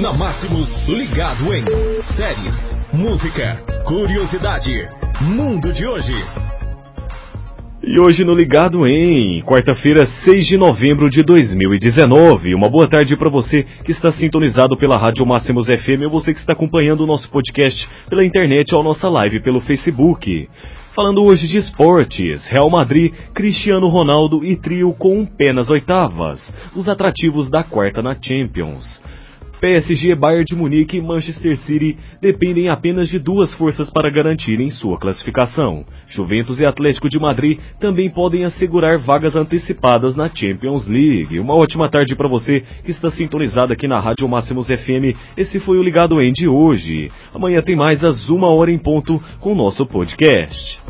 [0.00, 1.64] Na Máximos, ligado em
[2.16, 2.54] séries,
[2.92, 3.56] música,
[3.86, 4.86] curiosidade,
[5.22, 6.12] mundo de hoje.
[7.82, 12.54] E hoje no Ligado em quarta-feira, 6 de novembro de 2019.
[12.54, 16.40] Uma boa tarde para você que está sintonizado pela Rádio Máximos FM ou você que
[16.40, 20.46] está acompanhando o nosso podcast pela internet ou a nossa live pelo Facebook.
[20.94, 26.38] Falando hoje de esportes, Real Madrid, Cristiano Ronaldo e trio com um pé nas oitavas,
[26.74, 29.00] os atrativos da quarta na Champions.
[29.60, 34.98] PSG, Bayern de Munique e Manchester City dependem apenas de duas forças para garantirem sua
[34.98, 35.84] classificação.
[36.08, 41.40] Juventus e Atlético de Madrid também podem assegurar vagas antecipadas na Champions League.
[41.40, 45.16] Uma ótima tarde para você que está sintonizado aqui na Rádio Máximos FM.
[45.36, 47.10] Esse foi o Ligado Em de hoje.
[47.34, 50.86] Amanhã tem mais às uma hora em ponto com o nosso podcast.